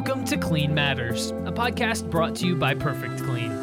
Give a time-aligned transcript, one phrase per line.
[0.00, 3.59] Welcome to Clean Matters, a podcast brought to you by Perfect Clean.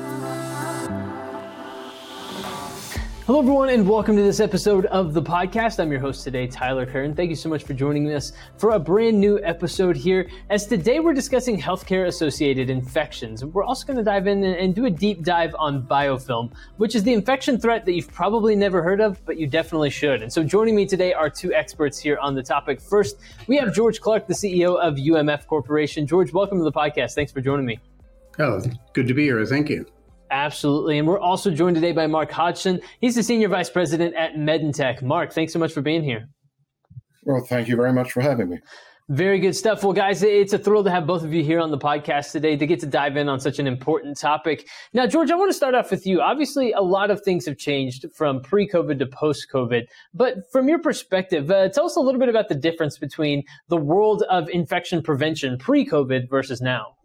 [3.28, 5.82] Hello, everyone, and welcome to this episode of the podcast.
[5.82, 7.14] I'm your host today, Tyler Kern.
[7.14, 10.30] Thank you so much for joining us for a brand new episode here.
[10.50, 13.44] As today we're discussing healthcare associated infections.
[13.44, 17.04] We're also going to dive in and do a deep dive on biofilm, which is
[17.04, 20.22] the infection threat that you've probably never heard of, but you definitely should.
[20.22, 22.80] And so joining me today are two experts here on the topic.
[22.80, 23.18] First,
[23.48, 26.08] we have George Clarke, the CEO of UMF Corporation.
[26.08, 27.14] George, welcome to the podcast.
[27.14, 27.78] Thanks for joining me.
[28.40, 28.62] Oh,
[28.94, 29.46] good to be here.
[29.46, 29.86] Thank you.
[30.32, 30.98] Absolutely.
[30.98, 32.82] And we're also joined today by Mark Hodgson.
[33.00, 35.02] He's the Senior Vice President at Medentech.
[35.02, 36.28] Mark, thanks so much for being here.
[37.24, 38.60] Well, thank you very much for having me.
[39.10, 39.86] Very good stuff.
[39.86, 42.58] Well, guys, it's a thrill to have both of you here on the podcast today
[42.58, 44.68] to get to dive in on such an important topic.
[44.92, 46.20] Now, George, I want to start off with you.
[46.20, 49.84] Obviously, a lot of things have changed from pre COVID to post COVID.
[50.14, 53.78] But from your perspective, uh, tell us a little bit about the difference between the
[53.78, 56.97] world of infection prevention pre COVID versus now.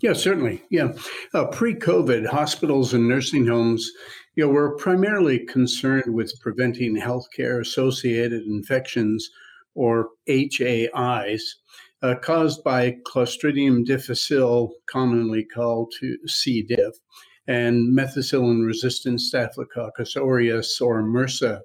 [0.00, 0.62] Yeah, certainly.
[0.70, 0.92] Yeah.
[1.34, 3.90] Uh, Pre COVID, hospitals and nursing homes
[4.34, 9.28] you know, were primarily concerned with preventing healthcare associated infections
[9.74, 11.42] or HAIs
[12.02, 16.62] uh, caused by Clostridium difficile, commonly called to C.
[16.62, 16.94] diff,
[17.46, 21.60] and methicillin resistant Staphylococcus aureus or MRSA.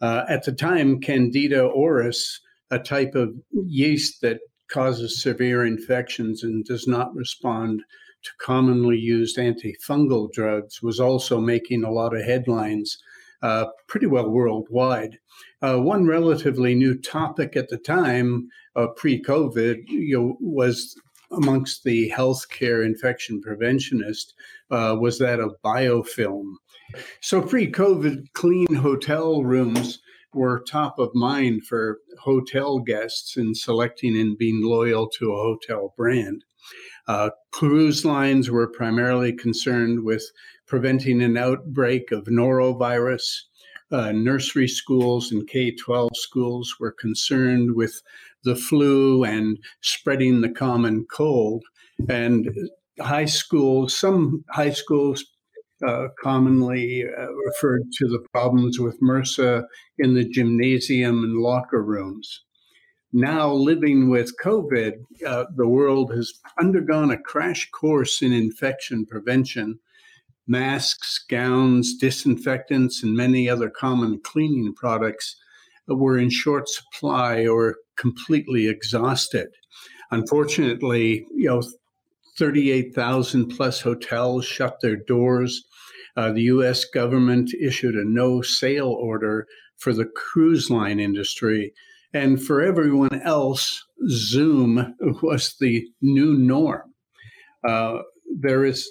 [0.00, 2.38] Uh, at the time, Candida auris,
[2.70, 4.40] a type of yeast that
[4.70, 7.82] causes severe infections and does not respond
[8.22, 12.98] to commonly used antifungal drugs was also making a lot of headlines
[13.42, 15.18] uh, pretty well worldwide.
[15.62, 20.94] Uh, one relatively new topic at the time, uh, pre-COVID, you know, was
[21.32, 24.34] amongst the healthcare infection preventionists
[24.70, 26.54] uh, was that of biofilm.
[27.20, 30.00] So pre-COVID, clean hotel rooms
[30.32, 35.94] were top of mind for hotel guests in selecting and being loyal to a hotel
[35.96, 36.44] brand.
[37.06, 40.24] Uh, cruise lines were primarily concerned with
[40.66, 43.42] preventing an outbreak of norovirus.
[43.90, 48.00] Uh, nursery schools and K 12 schools were concerned with
[48.44, 51.64] the flu and spreading the common cold.
[52.08, 52.48] And
[53.00, 55.24] high schools, some high schools
[55.86, 59.64] uh, commonly uh, referred to the problems with MRSA
[59.98, 62.42] in the gymnasium and locker rooms.
[63.12, 64.92] Now, living with COVID,
[65.26, 69.80] uh, the world has undergone a crash course in infection prevention.
[70.46, 75.36] Masks, gowns, disinfectants, and many other common cleaning products
[75.88, 79.48] were in short supply or completely exhausted.
[80.12, 81.62] Unfortunately, you know,
[82.40, 85.62] 38,000 plus hotels shut their doors.
[86.16, 89.46] Uh, the US government issued a no sale order
[89.76, 91.74] for the cruise line industry.
[92.14, 96.94] And for everyone else, Zoom was the new norm.
[97.62, 97.98] Uh,
[98.38, 98.90] there is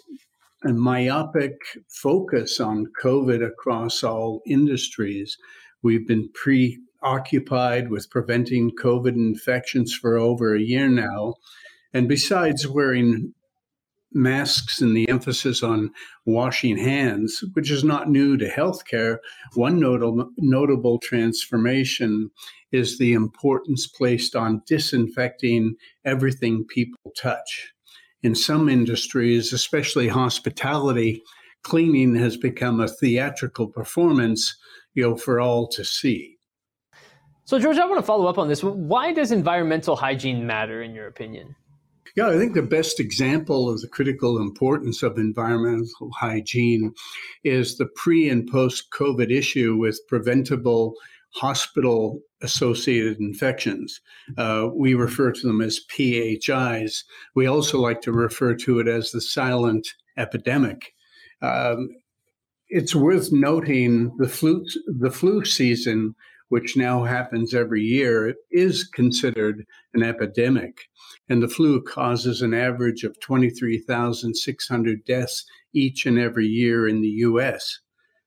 [0.63, 1.55] a myopic
[1.89, 5.35] focus on COVID across all industries.
[5.81, 11.33] We've been preoccupied with preventing COVID infections for over a year now.
[11.93, 13.33] And besides wearing
[14.13, 15.91] masks and the emphasis on
[16.25, 19.17] washing hands, which is not new to healthcare,
[19.53, 22.29] one notable, notable transformation
[22.71, 25.75] is the importance placed on disinfecting
[26.05, 27.73] everything people touch.
[28.21, 31.21] In some industries, especially hospitality,
[31.63, 34.55] cleaning has become a theatrical performance,
[34.93, 36.37] you know, for all to see.
[37.45, 38.63] So, George, I want to follow up on this.
[38.63, 41.55] Why does environmental hygiene matter, in your opinion?
[42.15, 46.93] Yeah, I think the best example of the critical importance of environmental hygiene
[47.43, 50.95] is the pre and post COVID issue with preventable
[51.35, 54.01] hospital associated infections.
[54.37, 57.03] Uh, we refer to them as PHIs.
[57.35, 59.87] We also like to refer to it as the silent
[60.17, 60.93] epidemic.
[61.41, 61.89] Um,
[62.69, 66.15] it's worth noting the flu the flu season,
[66.49, 70.89] which now happens every year, is considered an epidemic
[71.29, 77.09] and the flu causes an average of 23,600 deaths each and every year in the
[77.09, 77.79] US.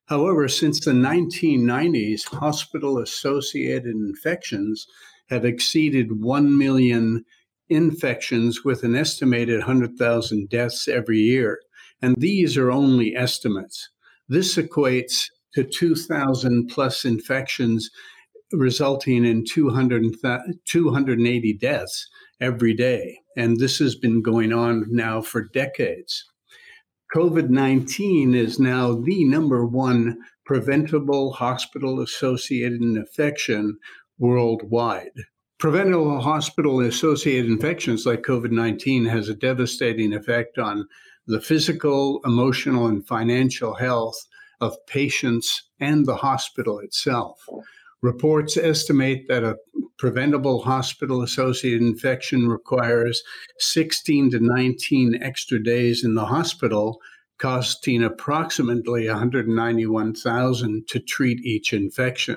[0.06, 4.86] However, since the 1990s, hospital associated infections
[5.30, 7.25] have exceeded 1 million
[7.68, 11.60] infections with an estimated 100,000 deaths every year.
[12.00, 13.88] And these are only estimates.
[14.28, 17.90] This equates to 2,000 plus infections,
[18.52, 20.04] resulting in 200,
[20.66, 22.08] 280 deaths
[22.40, 23.19] every day.
[23.37, 26.25] And this has been going on now for decades.
[27.14, 33.78] COVID 19 is now the number one preventable hospital associated infection
[34.19, 35.12] worldwide.
[35.58, 40.88] preventable hospital associated infections like COVID 19 has a devastating effect on
[41.26, 44.16] the physical, emotional, and financial health
[44.60, 47.46] of patients and the hospital itself.
[48.02, 49.56] Reports estimate that a
[49.96, 53.22] preventable hospital associated infection requires
[53.58, 57.00] 16 to 19 extra days in the hospital,
[57.38, 62.37] costing approximately 191,000 to treat each infection.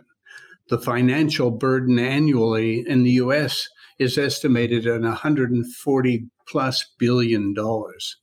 [0.70, 3.68] The financial burden annually in the US
[3.98, 8.18] is estimated at 140 plus billion dollars.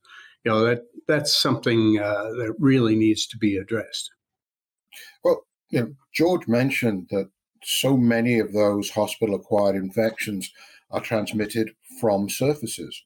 [0.44, 4.11] You know that that's something uh, that really needs to be addressed.
[5.25, 7.29] Well, you know, George mentioned that
[7.65, 10.53] so many of those hospital acquired infections
[10.91, 11.71] are transmitted
[12.01, 13.03] from surfaces.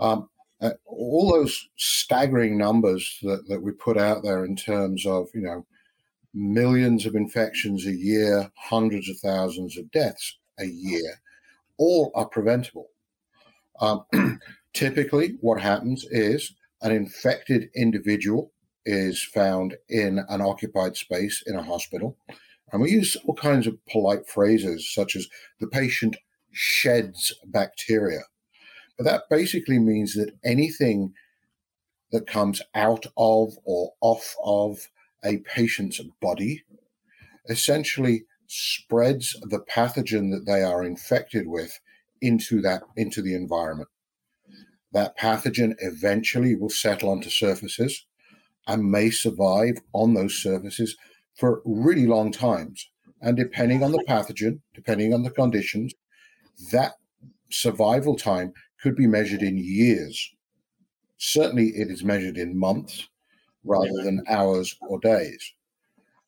[0.00, 0.28] Um,
[0.60, 5.42] uh, all those staggering numbers that, that we put out there in terms of, you
[5.42, 5.66] know,
[6.32, 11.20] millions of infections a year, hundreds of thousands of deaths a year,
[11.76, 12.88] all are preventable.
[13.80, 14.04] Um,
[14.72, 18.52] typically, what happens is an infected individual
[18.84, 22.16] is found in an occupied space in a hospital.
[22.72, 25.28] And we use all kinds of polite phrases, such as
[25.60, 26.16] the patient
[26.52, 28.20] sheds bacteria.
[28.96, 31.14] But that basically means that anything
[32.12, 34.88] that comes out of or off of
[35.24, 36.62] a patient's body
[37.48, 41.80] essentially spreads the pathogen that they are infected with
[42.20, 43.88] into that into the environment
[44.92, 48.06] that pathogen eventually will settle onto surfaces
[48.66, 50.96] and may survive on those surfaces
[51.36, 52.88] for really long times.
[53.20, 55.94] And depending on the pathogen, depending on the conditions,
[56.72, 56.94] that
[57.50, 60.30] survival time could be measured in years.
[61.16, 63.08] Certainly, it is measured in months
[63.64, 65.54] rather than hours or days.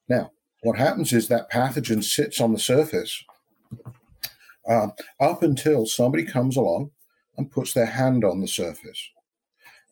[0.08, 0.30] Now,
[0.62, 3.22] what happens is that pathogen sits on the surface
[4.68, 4.88] uh,
[5.20, 6.90] up until somebody comes along
[7.36, 9.10] and puts their hand on the surface.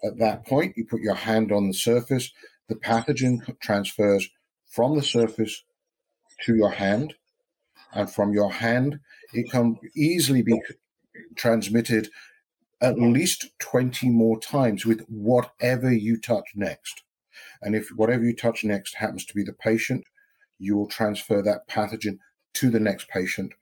[0.04, 2.30] At that point, you put your hand on the surface,
[2.68, 4.28] the pathogen transfers
[4.66, 5.64] from the surface
[6.42, 7.14] to your hand,
[7.92, 9.00] and from your hand,
[9.32, 10.60] it can easily be
[11.36, 12.08] transmitted
[12.80, 17.02] at least 20 more times with whatever you touch next.
[17.62, 20.04] And if whatever you touch next happens to be the patient,
[20.58, 22.18] you will transfer that pathogen
[22.54, 23.52] to the next patient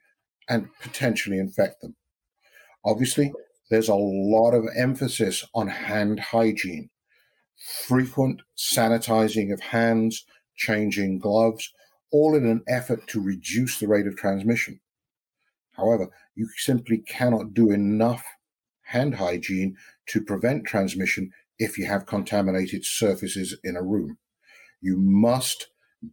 [0.48, 1.94] and potentially infect them.
[2.84, 3.32] Obviously,
[3.72, 6.90] there's a lot of emphasis on hand hygiene,
[7.86, 11.72] frequent sanitizing of hands, changing gloves,
[12.10, 14.78] all in an effort to reduce the rate of transmission.
[15.70, 18.22] However, you simply cannot do enough
[18.82, 19.76] hand hygiene
[20.08, 24.18] to prevent transmission if you have contaminated surfaces in a room.
[24.82, 25.68] You must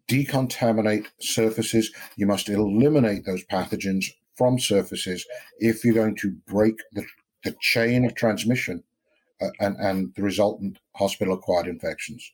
[0.09, 1.91] decontaminate surfaces.
[2.15, 4.05] You must eliminate those pathogens
[4.37, 5.25] from surfaces
[5.57, 7.03] if you're going to break the
[7.43, 8.83] the chain of transmission
[9.41, 12.31] uh, and, and the resultant hospital acquired infections.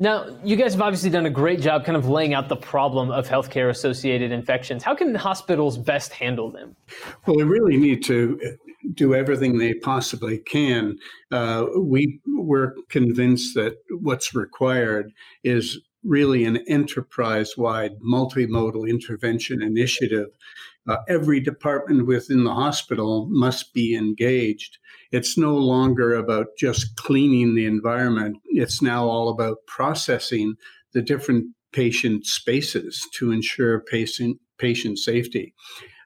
[0.00, 3.12] Now, you guys have obviously done a great job kind of laying out the problem
[3.12, 4.82] of healthcare associated infections.
[4.82, 6.74] How can hospitals best handle them?
[7.26, 8.58] Well, they really need to
[8.92, 10.98] do everything they possibly can.
[11.30, 15.12] Uh, we we're convinced that what's required
[15.44, 20.28] is really an enterprise wide multimodal intervention initiative
[20.86, 24.78] uh, every department within the hospital must be engaged.
[25.12, 28.36] It's no longer about just cleaning the environment.
[28.46, 30.56] It's now all about processing
[30.92, 35.54] the different patient spaces to ensure patient patient safety.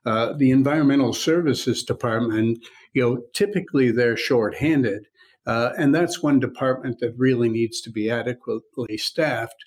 [0.07, 2.59] Uh, the environmental services department,
[2.95, 5.07] you know, typically they're shorthanded,
[5.47, 9.65] uh, and that's one department that really needs to be adequately staffed.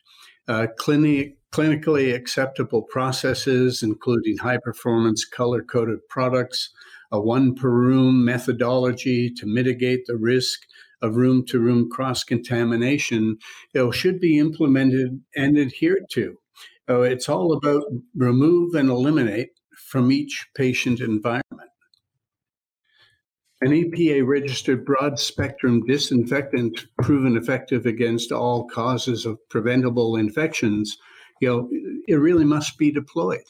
[0.48, 6.69] Uh, clinic clinically acceptable processes, including high performance color coded products,
[7.12, 10.62] a one per room methodology to mitigate the risk
[11.01, 13.38] of room to room cross contamination,
[13.74, 16.38] you know, should be implemented and adhered to.
[16.89, 17.83] Uh, it's all about
[18.15, 21.70] remove and eliminate from each patient environment.
[23.61, 30.97] An EPA registered broad spectrum disinfectant proven effective against all causes of preventable infections
[31.41, 31.69] you know,
[32.07, 33.41] it really must be deployed.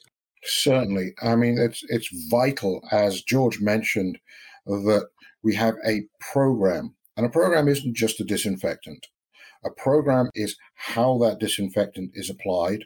[0.43, 1.13] Certainly.
[1.21, 4.17] I mean, it's it's vital, as George mentioned,
[4.65, 5.07] that
[5.43, 6.95] we have a program.
[7.15, 9.05] And a program isn't just a disinfectant.
[9.63, 12.85] A program is how that disinfectant is applied,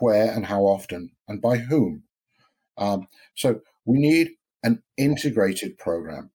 [0.00, 2.02] where and how often, and by whom.
[2.76, 6.30] Um, so we need an integrated program.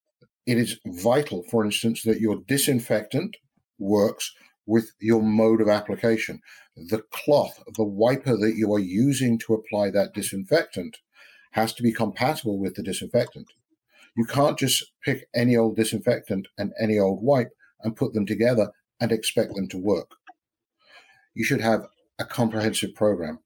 [0.48, 3.36] It is vital, for instance, that your disinfectant
[3.80, 4.34] works
[4.66, 6.42] with your mode of application.
[6.78, 11.00] The cloth, the wiper that you are using to apply that disinfectant
[11.52, 13.48] has to be compatible with the disinfectant.
[14.16, 17.52] You can't just pick any old disinfectant and any old wipe
[17.82, 20.12] and put them together and expect them to work.
[21.34, 21.88] You should have
[22.20, 23.40] a comprehensive program.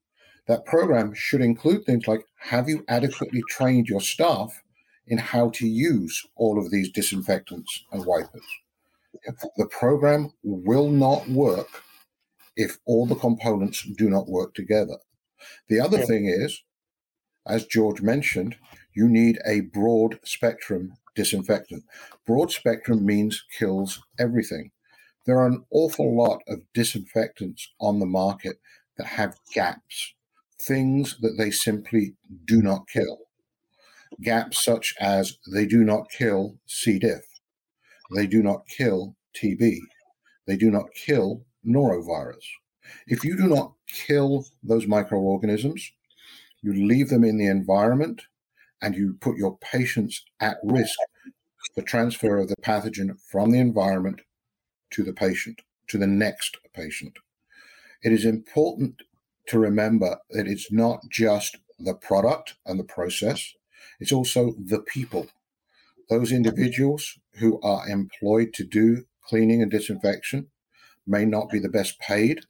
[0.48, 4.62] That program should include things like have you adequately trained your staff
[5.12, 8.48] in how to use all of these disinfectants and wipers?
[9.58, 11.68] The program will not work
[12.56, 14.98] if all the components do not work together.
[15.68, 16.64] The other thing is,
[17.46, 18.56] as George mentioned,
[18.94, 21.84] you need a broad spectrum disinfectant.
[22.26, 24.72] Broad spectrum means kills everything.
[25.26, 28.62] There are an awful lot of disinfectants on the market
[28.98, 30.14] that have gaps,
[30.62, 32.16] things that they simply
[32.46, 33.20] do not kill.
[34.22, 37.00] Gaps such as they do not kill C.
[37.00, 37.24] diff,
[38.16, 39.78] they do not kill TB,
[40.48, 42.46] they do not kill norovirus.
[43.08, 45.92] If you do not kill those microorganisms,
[46.62, 48.24] you leave them in the environment
[48.82, 50.98] and you put your patients at risk
[51.74, 54.22] for transfer of the pathogen from the environment
[54.92, 57.18] to the patient, to the next patient.
[58.04, 59.04] It is important
[59.48, 63.54] to remember that it's not just the product and the process,
[64.02, 65.28] it's also the people.
[66.10, 70.48] Those individuals who are employed to do cleaning and disinfection
[71.08, 72.42] may not be the best paid,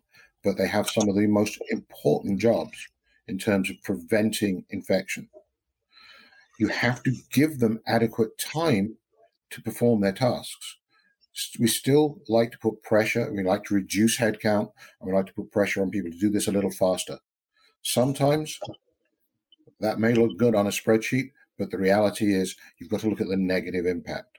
[0.43, 2.87] but they have some of the most important jobs
[3.27, 5.29] in terms of preventing infection.
[6.57, 8.97] You have to give them adequate time
[9.51, 10.77] to perform their tasks.
[11.59, 15.33] We still like to put pressure, we like to reduce headcount, and we like to
[15.33, 17.19] put pressure on people to do this a little faster.
[17.81, 18.59] Sometimes
[19.81, 23.21] that may look good on a spreadsheet, but the reality is you've got to look
[23.21, 24.37] at the negative impact.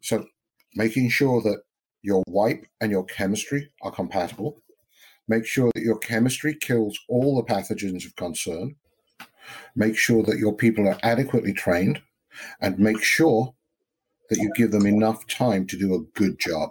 [0.00, 0.26] So
[0.74, 1.62] making sure that
[2.02, 4.62] your wipe and your chemistry are compatible.
[5.26, 8.76] Make sure that your chemistry kills all the pathogens of concern.
[9.74, 12.02] Make sure that your people are adequately trained
[12.60, 13.54] and make sure
[14.28, 16.70] that you give them enough time to do a good job.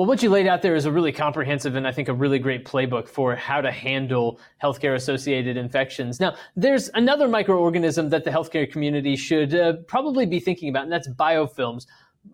[0.00, 2.38] Well, what you laid out there is a really comprehensive and I think a really
[2.38, 6.18] great playbook for how to handle healthcare associated infections.
[6.18, 10.92] Now, there's another microorganism that the healthcare community should uh, probably be thinking about, and
[10.92, 11.84] that's biofilms.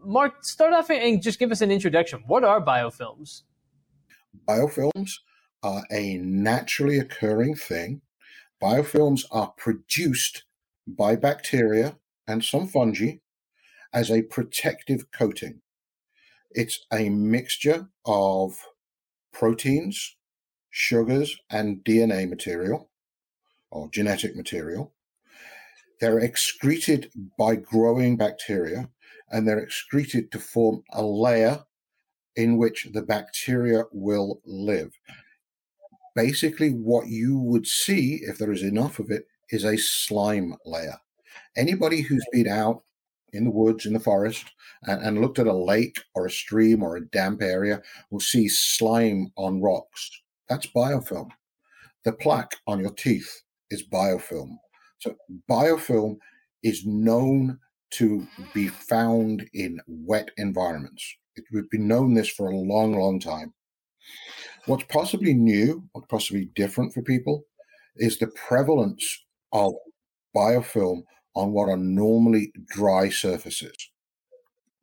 [0.04, 2.22] Mark, start off and just give us an introduction.
[2.28, 3.42] What are biofilms?
[4.46, 5.14] Biofilms
[5.64, 8.00] are a naturally occurring thing.
[8.62, 10.44] Biofilms are produced
[10.86, 11.96] by bacteria
[12.28, 13.14] and some fungi
[13.92, 15.62] as a protective coating.
[16.56, 18.58] It's a mixture of
[19.30, 20.16] proteins,
[20.70, 22.88] sugars, and DNA material
[23.70, 24.94] or genetic material.
[26.00, 28.88] They're excreted by growing bacteria
[29.30, 31.62] and they're excreted to form a layer
[32.36, 34.92] in which the bacteria will live.
[36.14, 40.96] Basically, what you would see, if there is enough of it, is a slime layer.
[41.54, 42.82] Anybody who's been out
[43.32, 44.44] in the woods, in the forest,
[44.84, 48.48] and, and looked at a lake or a stream or a damp area will see
[48.48, 50.10] slime on rocks.
[50.48, 51.30] That's biofilm.
[52.04, 54.56] The plaque on your teeth is biofilm.
[54.98, 55.14] So,
[55.50, 56.18] biofilm
[56.62, 57.58] is known
[57.90, 61.04] to be found in wet environments.
[61.36, 63.52] It, we've been known this for a long, long time.
[64.66, 67.44] What's possibly new, or possibly different for people,
[67.96, 69.74] is the prevalence of
[70.34, 71.02] biofilm
[71.36, 73.90] on what are normally dry surfaces,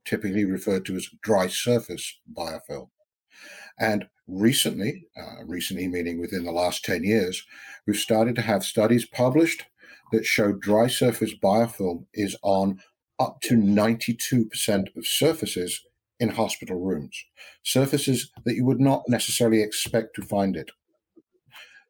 [0.05, 2.89] typically referred to as dry surface biofilm.
[3.79, 7.43] And recently, uh, recently meaning within the last 10 years,
[7.87, 9.65] we've started to have studies published
[10.11, 12.79] that show dry surface biofilm is on
[13.19, 15.81] up to 92% of surfaces
[16.19, 17.25] in hospital rooms,
[17.63, 20.69] surfaces that you would not necessarily expect to find it,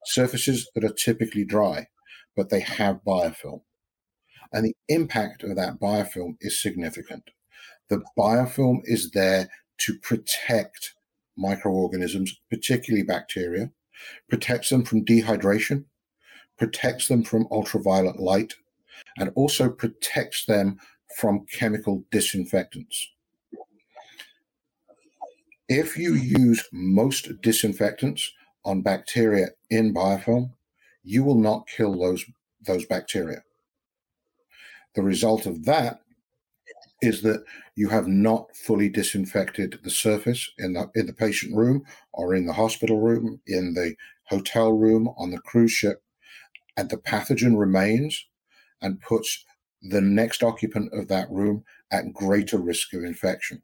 [0.06, 1.88] surfaces that are typically dry,
[2.36, 3.62] but they have biofilm.
[4.54, 7.32] And the impact of that biofilm is significant.
[7.90, 10.94] The biofilm is there to protect
[11.36, 13.72] microorganisms, particularly bacteria,
[14.30, 15.86] protects them from dehydration,
[16.58, 18.54] protects them from ultraviolet light,
[19.18, 20.78] and also protects them
[21.18, 23.10] from chemical disinfectants.
[25.68, 28.32] If you use most disinfectants
[28.64, 30.52] on bacteria in biofilm,
[31.04, 32.26] you will not kill those,
[32.66, 33.44] those bacteria.
[34.96, 36.02] The result of that
[37.02, 37.44] is that
[37.76, 41.84] you have not fully disinfected the surface in the in the patient room
[42.14, 43.96] or in the hospital room, in the
[44.28, 46.02] hotel room, on the cruise ship,
[46.78, 48.26] and the pathogen remains
[48.82, 49.44] and puts
[49.82, 53.62] the next occupant of that room at greater risk of infection.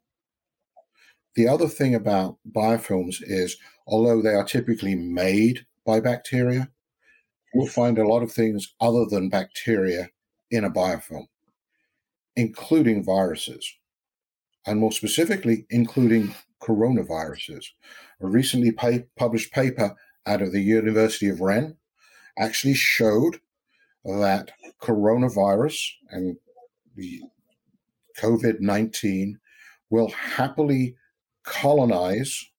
[1.34, 3.56] The other thing about biofilms is,
[3.86, 6.68] although they are typically made by bacteria,
[7.54, 10.10] we'll find a lot of things other than bacteria
[10.50, 11.26] in a biofilm,
[12.36, 13.74] including viruses,
[14.66, 17.64] and more specifically, including coronaviruses.
[18.20, 18.72] A recently
[19.16, 21.74] published paper out of the University of Rennes
[22.38, 23.40] actually showed
[24.04, 25.78] that coronavirus
[26.10, 26.36] and
[26.96, 27.20] the
[28.18, 29.38] COVID 19
[29.88, 30.96] will happily
[31.44, 32.50] colonize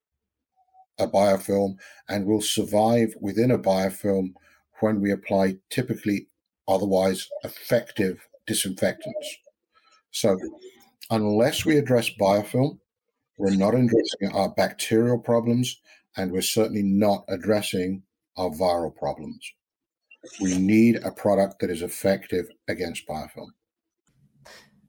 [1.00, 1.76] a biofilm
[2.10, 4.34] and will survive within a biofilm
[4.80, 6.28] when we apply typically
[6.68, 9.38] otherwise effective disinfectants.
[10.12, 10.38] So,
[11.10, 12.80] unless we address biofilm,
[13.38, 15.82] we're not addressing our bacterial problems
[16.18, 18.04] and we're certainly not addressing
[18.38, 19.40] our viral problems.
[20.40, 23.50] We need a product that is effective against biofilm.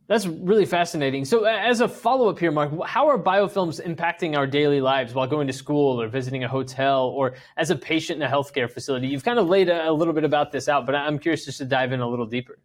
[0.09, 1.25] That's really fascinating.
[1.25, 5.27] So, as a follow up here, Mark, how are biofilms impacting our daily lives while
[5.29, 9.07] going to school or visiting a hotel or as a patient in a healthcare facility?
[9.07, 11.65] You've kind of laid a, little bit about this out, but I'm curious just to
[11.65, 12.59] dive in a little deeper.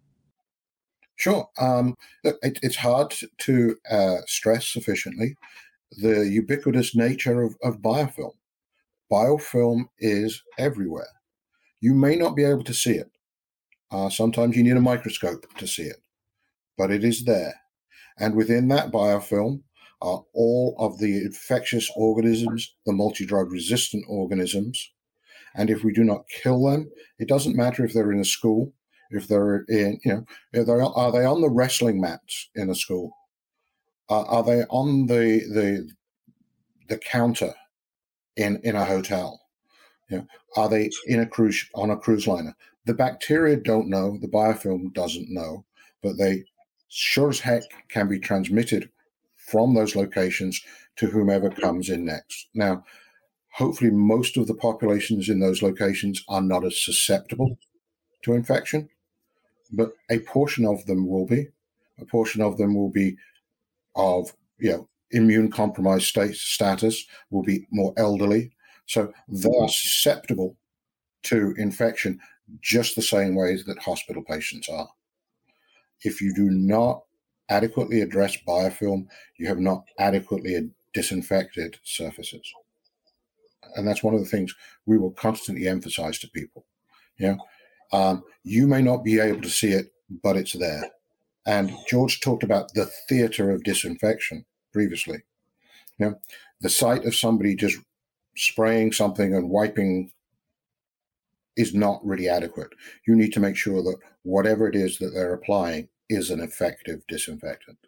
[1.15, 1.48] Sure.
[1.60, 5.36] Um, it, it's hard to uh, stress sufficiently
[5.91, 8.34] the ubiquitous nature of, of biofilm.
[9.12, 11.08] Biofilm is everywhere.
[11.82, 13.12] You may not be able to see it.
[13.89, 16.01] Uh, sometimes you need a microscope to see it
[16.77, 17.53] but it is there.
[18.19, 19.62] And within that biofilm
[20.01, 24.91] are all of the infectious organisms, the multi drug resistant organisms.
[25.55, 28.74] And if we do not kill them, it doesn't matter if they're in a school,
[29.10, 33.12] if they're in, you know, they're, are they on the wrestling mats in a school?
[34.10, 35.89] Uh, are they on the the
[36.88, 37.53] the counter
[38.36, 39.41] in in a hotel?
[40.10, 42.55] You know, are they in a cruise on a cruise liner?
[42.86, 45.65] The bacteria don't know, the biofilm doesn't know,
[46.01, 46.46] but they
[46.89, 48.89] sure as heck can be transmitted
[49.36, 50.62] from those locations
[50.98, 52.50] to whomever comes in next.
[52.53, 52.84] Now,
[53.53, 57.58] hopefully, most of the populations in those locations are not as susceptible
[58.24, 58.89] to infection,
[59.72, 61.48] but a portion of them will be.
[62.00, 63.17] A portion of them will be
[63.96, 68.51] of you know immune compromised state status, will be more elderly,
[68.85, 70.57] so they are susceptible
[71.24, 72.20] to infection
[72.61, 74.88] just the same ways that hospital patients are
[76.03, 77.03] if you do not
[77.50, 79.07] adequately address biofilm,
[79.38, 82.51] you have not adequately disinfected surfaces.
[83.75, 84.53] And that's one of the things
[84.86, 86.66] we will constantly emphasize to people.
[87.18, 87.38] You know,
[87.98, 89.92] um, you may not be able to see it,
[90.24, 90.90] but it's there.
[91.46, 95.20] And George talked about the theater of disinfection previously.
[95.98, 96.16] You know,
[96.62, 97.77] the sight of somebody just
[98.36, 100.12] spraying something and wiping
[101.57, 102.70] is not really adequate.
[103.05, 107.01] You need to make sure that whatever it is that they're applying is an effective
[107.07, 107.79] disinfectant.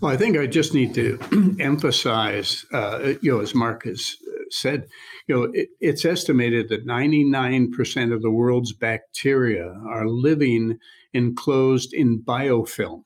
[0.00, 4.16] Well, I think I just need to emphasize, uh, you know, as Mark has
[4.50, 4.88] said,
[5.26, 10.78] you know, it, it's estimated that 99% of the world's bacteria are living
[11.12, 13.04] enclosed in biofilm,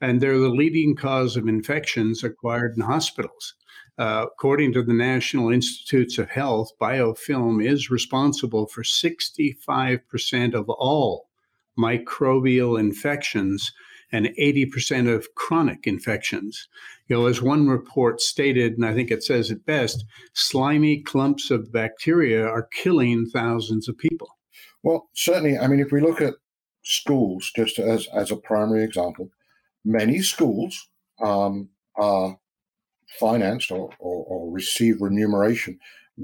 [0.00, 3.54] and they're the leading cause of infections acquired in hospitals.
[3.98, 11.28] Uh, according to the National Institutes of Health, biofilm is responsible for 65% of all
[11.78, 13.72] microbial infections
[14.12, 16.68] and 80% of chronic infections.
[17.08, 20.04] You know, as one report stated, and I think it says it best,
[20.34, 24.28] slimy clumps of bacteria are killing thousands of people.
[24.82, 26.34] Well, certainly, I mean, if we look at
[26.82, 29.30] schools, just as, as a primary example,
[29.84, 30.88] many schools
[31.22, 32.38] um, are
[33.18, 35.78] financed or, or, or receive remuneration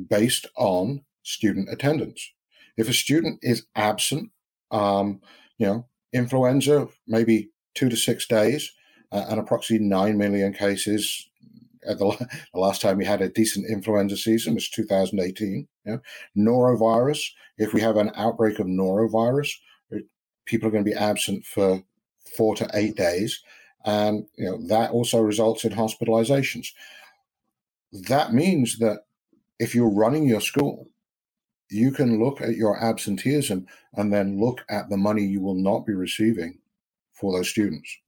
[0.08, 2.32] based on student attendance.
[2.76, 4.30] If a student is absent,
[4.70, 5.20] um,
[5.58, 8.72] you know, influenza, maybe two to six days,
[9.12, 11.28] uh, and approximately 9 million cases.
[11.86, 12.10] At the,
[12.54, 15.68] the, last time we had a decent influenza season was 2018.
[15.84, 16.00] You know?
[16.36, 17.20] Norovirus,
[17.58, 19.50] if we have an outbreak of norovirus,
[20.46, 21.82] people are going to be absent for
[22.36, 23.42] four to eight days.
[23.84, 26.68] And you know that also results in hospitalizations.
[27.92, 29.04] That means that
[29.58, 30.88] if you're running your school,
[31.70, 35.86] you can look at your absenteeism and then look at the money you will not
[35.86, 36.58] be receiving
[37.12, 37.98] for those students.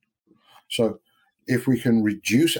[0.68, 1.00] So
[1.46, 2.58] if we can reduce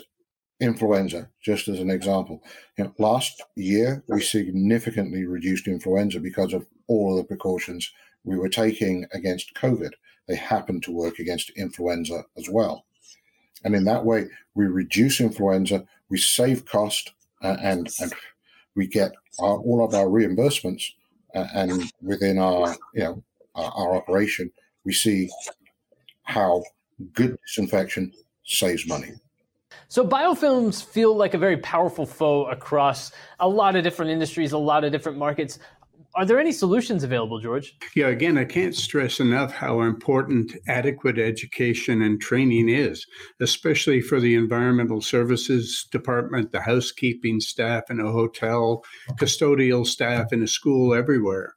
[0.61, 2.43] influenza, just as an example,
[2.79, 7.93] you know, last year we significantly reduced influenza because of all of the precautions
[8.25, 9.91] we were taking against COVID.
[10.27, 12.87] They happen to work against influenza as well.
[13.65, 18.13] And in that way, we reduce influenza, we save cost, uh, and, and
[18.77, 20.93] we get our, all of our reimbursements,
[21.35, 23.25] uh, and within our you know
[23.55, 24.51] our, our operation,
[24.85, 25.31] we see
[26.23, 26.63] how
[27.13, 28.13] good disinfection
[28.45, 29.13] saves money.
[29.89, 34.59] So biofilms feel like a very powerful foe across a lot of different industries, a
[34.59, 35.59] lot of different markets.
[36.17, 37.77] Are there any solutions available, George?
[37.97, 43.05] Yeah, again, I can't stress enough how important adequate education and training is,
[43.41, 48.85] especially for the environmental services department, the housekeeping staff in a hotel,
[49.19, 51.57] custodial staff in a school, everywhere.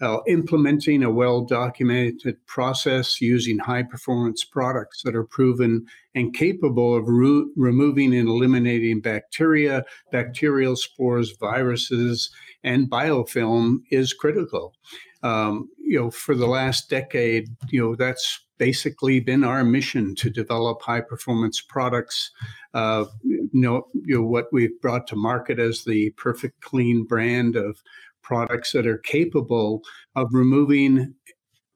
[0.00, 6.96] Uh, implementing a well documented process using high performance products that are proven and capable
[6.96, 12.30] of re- removing and eliminating bacteria, bacterial spores, viruses,
[12.64, 14.74] and biofilm is critical.
[15.22, 20.30] Um, you know, for the last decade, you know, that's basically been our mission to
[20.30, 22.30] develop high performance products.
[22.72, 27.56] Uh, you, know, you know, what we've brought to market as the perfect clean brand
[27.56, 27.82] of
[28.24, 29.82] products that are capable
[30.16, 31.14] of removing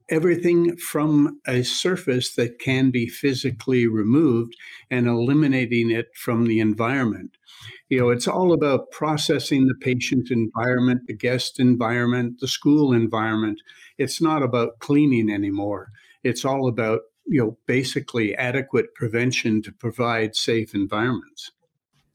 [0.09, 4.55] everything from a surface that can be physically removed
[4.89, 7.37] and eliminating it from the environment.
[7.89, 13.61] You know, it's all about processing the patient environment, the guest environment, the school environment.
[13.97, 15.89] It's not about cleaning anymore.
[16.23, 21.51] It's all about, you know, basically adequate prevention to provide safe environments.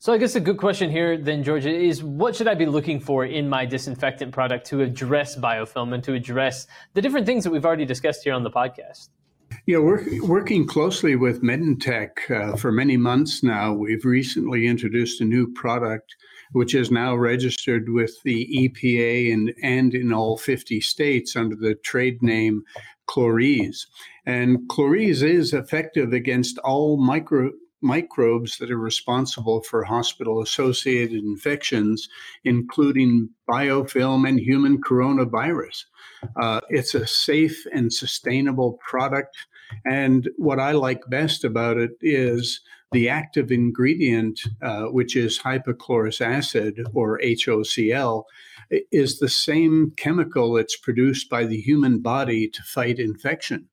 [0.04, 3.00] So I guess a good question here then, Georgia, is what should I be looking
[3.00, 7.50] for in my disinfectant product to address biofilm and to address the different things that
[7.50, 9.08] we've already discussed here on the podcast?
[9.64, 13.72] Yeah, we're working closely with Medentech uh, for many months now.
[13.72, 16.14] We've recently introduced a new product
[16.52, 21.76] which is now registered with the EPA and, and in all 50 states under the
[21.76, 22.62] trade name
[23.08, 23.86] Cloreze.
[24.26, 27.52] And Cloreze is effective against all micro
[27.84, 32.08] microbes that are responsible for hospital associated infections,
[32.42, 35.84] including biofilm and human coronavirus.
[36.40, 39.36] Uh, it's a safe and sustainable product.
[39.84, 42.60] And what I like best about it is
[42.92, 48.24] the active ingredient, uh, which is hypochlorous acid or HOCl,
[48.70, 53.68] is the same chemical that's produced by the human body to fight infection.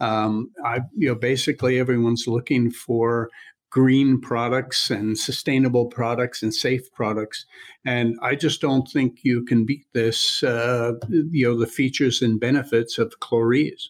[0.00, 3.30] Um, I, you know, basically everyone's looking for
[3.72, 7.46] green products and sustainable products and safe products.
[7.86, 12.38] And I just don't think you can beat this, uh, you know, the features and
[12.38, 13.88] benefits of Cloreze.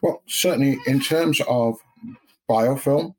[0.00, 1.76] Well, certainly in terms of
[2.48, 3.14] biofilm,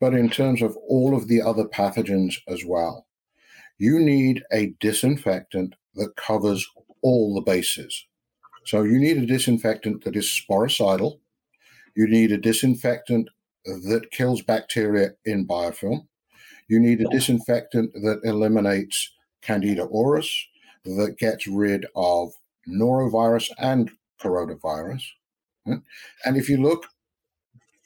[0.00, 3.06] but in terms of all of the other pathogens as well.
[3.76, 6.66] You need a disinfectant that covers
[7.02, 8.06] all the bases.
[8.64, 11.18] So you need a disinfectant that is sporicidal.
[11.96, 13.30] You need a disinfectant
[13.64, 16.06] that kills bacteria in biofilm.
[16.68, 20.30] You need a disinfectant that eliminates Candida auris,
[20.84, 22.32] that gets rid of
[22.68, 25.02] norovirus and coronavirus.
[25.66, 25.76] Hmm?
[26.24, 26.86] And if you look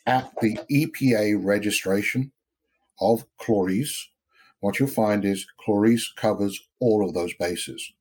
[0.07, 2.33] at the EPA registration
[3.01, 4.09] of Cloreze,
[4.61, 7.93] what you'll find is Cloreze covers all of those bases.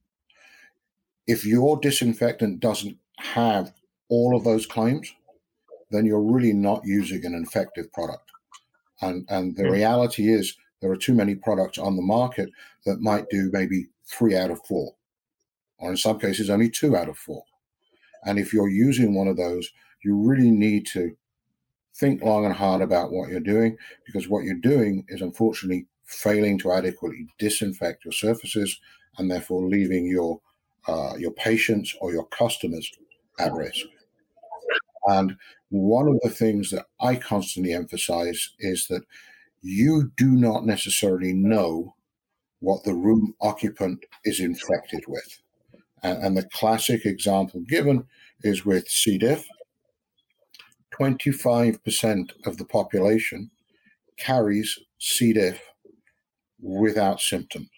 [1.26, 3.74] If your disinfectant doesn't have
[4.10, 5.14] all of those claims,
[5.94, 8.30] then you're really not using an effective product.
[9.02, 9.72] And, and the mm.
[9.72, 12.50] reality is, there are too many products on the market
[12.86, 14.96] that might do maybe three out of four,
[15.78, 17.44] or in some cases, only two out of four.
[18.26, 19.70] And if you're using one of those,
[20.04, 21.16] you really need to
[21.96, 26.58] think long and hard about what you're doing because what you're doing is unfortunately failing
[26.60, 28.80] to adequately disinfect your surfaces
[29.18, 30.42] and therefore leaving your
[30.88, 32.92] uh, your patients or your customers
[33.40, 33.86] at risk.
[35.06, 35.36] And
[35.70, 39.04] one of the things that I constantly emphasize is that
[39.62, 41.96] you do not necessarily know
[42.60, 45.40] what the room occupant is infected with.
[46.04, 48.06] And, the classic example given
[48.44, 49.18] is with C.
[49.18, 49.48] diff.
[51.00, 53.50] 25% of the population
[54.18, 55.34] carries C.
[55.34, 55.62] diff
[56.62, 57.70] without symptoms.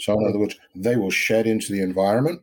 [0.00, 2.42] So, in other words, they will shed into the environment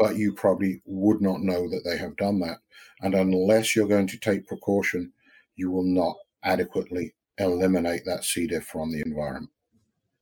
[0.00, 2.56] but you probably would not know that they have done that.
[3.02, 5.12] And unless you're going to take precaution,
[5.56, 8.46] you will not adequately eliminate that C.
[8.46, 9.50] diff from the environment.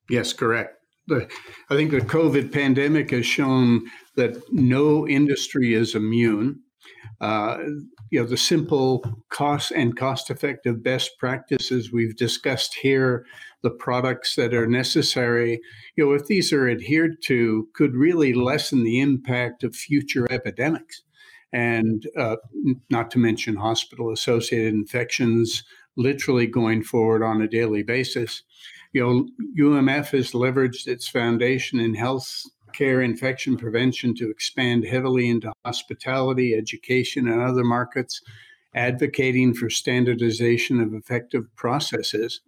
[0.09, 0.75] Yes, correct.
[1.09, 1.27] I
[1.69, 6.59] think the COVID pandemic has shown that no industry is immune.
[7.21, 7.57] Uh,
[8.09, 13.25] you know, the simple cost and cost effective best practices we've discussed here
[13.61, 15.59] the products that are necessary,
[15.95, 21.01] you know, if these are adhered to, could really lessen the impact of future epidemics.
[21.51, 22.37] And uh,
[22.89, 25.63] not to mention hospital associated infections
[25.97, 28.43] literally going forward on a daily basis.
[28.93, 29.27] You know,
[29.59, 36.53] UMF has leveraged its foundation in health care infection prevention to expand heavily into hospitality,
[36.53, 38.21] education, and other markets
[38.75, 42.41] advocating for standardization of effective processes.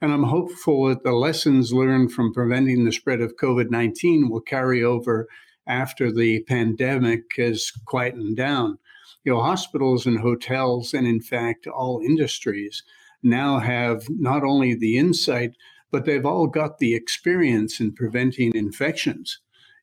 [0.00, 4.40] And I'm hopeful that the lessons learned from preventing the spread of COVID 19 will
[4.40, 5.28] carry over
[5.66, 8.78] after the pandemic has quietened down.
[9.24, 12.82] You know, hospitals and hotels, and in fact, all industries
[13.22, 15.52] now have not only the insight,
[15.90, 19.38] but they've all got the experience in preventing infections.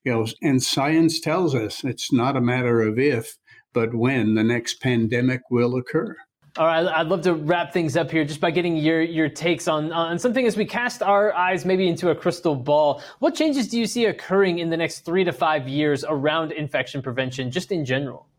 [0.06, 3.38] You know, and science tells us it's not a matter of if,
[3.74, 6.16] but when the next pandemic will occur.
[6.58, 9.68] All right, I'd love to wrap things up here just by getting your your takes
[9.68, 13.04] on on something as we cast our eyes maybe into a crystal ball.
[13.20, 17.02] What changes do you see occurring in the next three to five years around infection
[17.02, 18.30] prevention, just in general?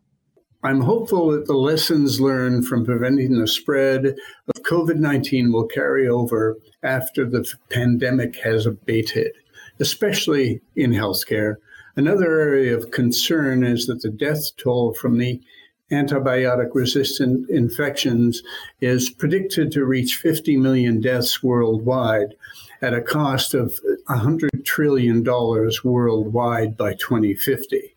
[0.63, 6.09] I'm hopeful that the lessons learned from preventing the spread of COVID 19 will carry
[6.09, 9.33] over after the pandemic has abated,
[9.81, 11.57] especially in healthcare.
[11.97, 15.41] Another area of concern is that the death toll from the
[15.91, 18.43] antibiotic resistant infections
[18.81, 22.35] is predicted to reach 50 million deaths worldwide
[22.83, 25.25] at a cost of $100 trillion
[25.85, 27.97] worldwide by 2050.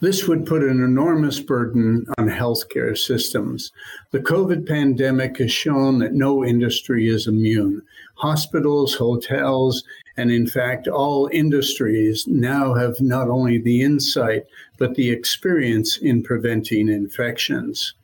[0.00, 3.72] This would put an enormous burden on healthcare systems.
[4.12, 7.82] The COVID pandemic has shown that no industry is immune.
[8.14, 9.84] Hospitals, hotels,
[10.18, 14.42] and in fact, all industries now have not only the insight,
[14.76, 17.94] but the experience in preventing infections.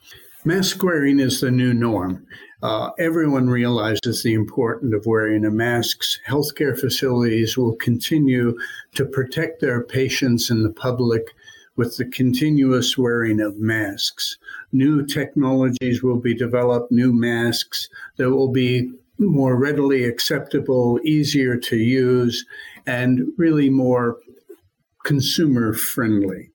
[0.45, 2.25] Mask wearing is the new norm.
[2.63, 6.03] Uh, everyone realizes the importance of wearing a mask.
[6.27, 8.57] Healthcare facilities will continue
[8.95, 11.35] to protect their patients and the public
[11.75, 14.39] with the continuous wearing of masks.
[14.71, 21.77] New technologies will be developed, new masks that will be more readily acceptable, easier to
[21.77, 22.45] use,
[22.87, 24.19] and really more
[25.05, 26.51] consumer friendly.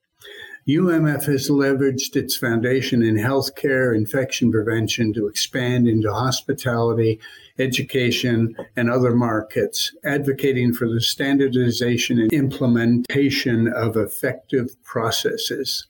[0.68, 7.20] UMF has leveraged its foundation in healthcare, infection prevention to expand into hospitality,
[7.58, 15.88] education, and other markets, advocating for the standardization and implementation of effective processes.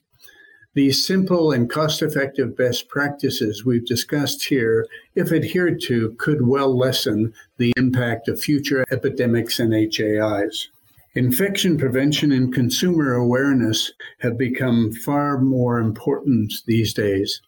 [0.74, 6.76] These simple and cost effective best practices we've discussed here, if adhered to, could well
[6.76, 10.68] lessen the impact of future epidemics and HAIs.
[11.16, 17.42] Infection prevention and consumer awareness have become far more important these days.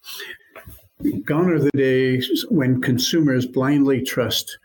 [1.24, 4.58] Gone are the days when consumers blindly trust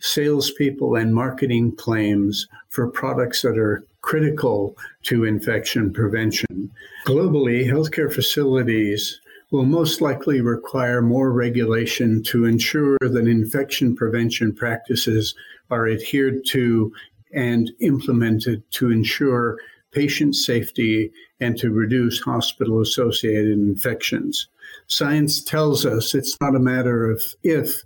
[0.00, 6.70] salespeople and marketing claims for products that are critical to infection prevention.
[7.06, 15.34] Globally, healthcare facilities will most likely require more regulation to ensure that infection prevention practices
[15.70, 16.92] are adhered to
[17.32, 19.58] and implemented to ensure
[19.92, 24.48] patient safety and to reduce hospital associated infections.
[24.86, 27.82] Science tells us it's not a matter of if,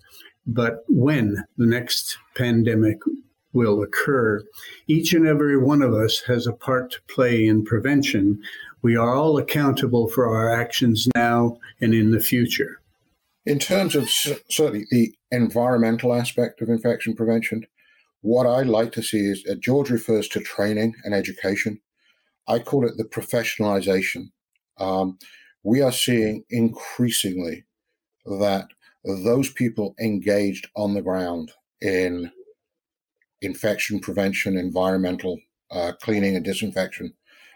[0.49, 2.99] but when the next pandemic
[3.53, 4.43] will occur.
[4.87, 8.41] Each and every one of us has a part to play in prevention.
[8.83, 12.81] We are all accountable for our actions now and in the future.
[13.47, 17.67] In terms of certainly the environmental aspect of infection prevention,
[18.21, 21.81] what I like to see is uh, George refers to training and education.
[22.47, 24.31] I call it the professionalization.
[24.79, 25.19] Um,
[25.63, 27.65] we are seeing increasingly
[28.27, 28.69] that
[29.05, 32.31] those people engaged on the ground in
[33.41, 35.39] infection prevention, environmental
[35.71, 37.13] uh, cleaning, and disinfection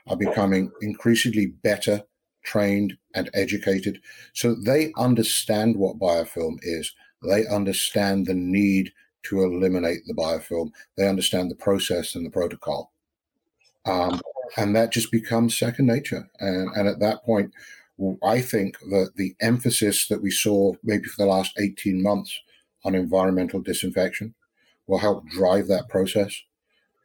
[0.07, 2.03] are becoming increasingly better
[2.45, 4.01] trained and educated.
[4.35, 6.93] So they understand what biofilm is.
[7.23, 8.93] They understand the need
[9.25, 10.73] to eliminate the biofilm.
[10.97, 12.93] They understand the process and the protocol.
[13.85, 14.21] Um,
[14.57, 16.29] and that just becomes second nature.
[16.41, 17.53] And, and at that point,
[18.23, 22.41] I think that the emphasis that we saw maybe for the last 18 months
[22.85, 24.35] on environmental disinfection
[24.87, 26.35] will help drive that process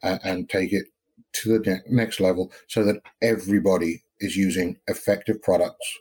[0.01, 0.85] and, take it
[1.33, 5.97] to the ne- next level so that everybody is using effective products,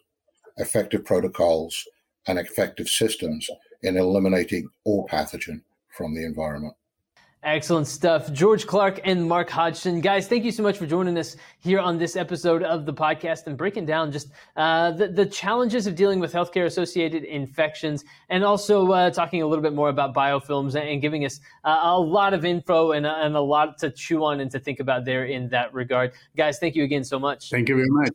[0.56, 1.84] effective protocols,
[2.26, 3.48] and effective systems
[3.82, 6.74] in eliminating all pathogen from the environment.
[7.46, 8.32] Excellent stuff.
[8.32, 10.00] George Clarke and Mark Hodgson.
[10.00, 13.46] Guys, thank you so much for joining us here on this episode of the podcast
[13.46, 18.42] and breaking down just uh, the, the, challenges of dealing with healthcare associated infections and
[18.42, 22.00] also uh, talking a little bit more about biofilms and, and giving us uh, a
[22.00, 25.26] lot of info and, and a lot to chew on and to think about there
[25.26, 26.14] in that regard.
[26.36, 27.50] Guys, thank you again so much.
[27.50, 28.10] Thank you very much.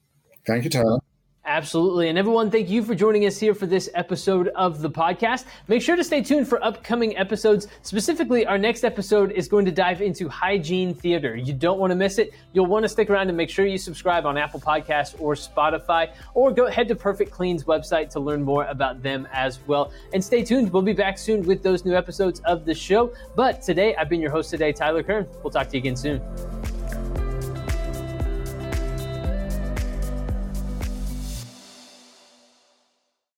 [0.45, 0.99] Thank you, Tyler.
[1.43, 2.07] Absolutely.
[2.07, 5.45] And everyone, thank you for joining us here for this episode of the podcast.
[5.67, 7.67] Make sure to stay tuned for upcoming episodes.
[7.81, 11.35] Specifically, our next episode is going to dive into hygiene theater.
[11.35, 12.35] You don't want to miss it.
[12.53, 16.13] You'll want to stick around and make sure you subscribe on Apple Podcasts or Spotify,
[16.35, 19.91] or go head to Perfect Clean's website to learn more about them as well.
[20.13, 20.71] And stay tuned.
[20.71, 23.13] We'll be back soon with those new episodes of the show.
[23.35, 25.27] But today, I've been your host today, Tyler Kern.
[25.43, 26.21] We'll talk to you again soon.